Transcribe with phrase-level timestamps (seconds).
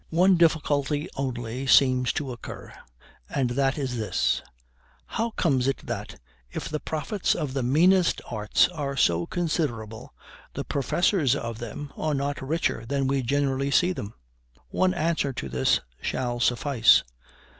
[0.09, 2.73] One difficulty only seems to occur,
[3.29, 4.41] and that is this:
[5.05, 6.19] how comes it that,
[6.51, 10.15] if the profits of the meanest arts are so considerable,
[10.55, 14.15] the professors of them are not richer than we generally see them?
[14.69, 17.03] One answer to this shall suffice.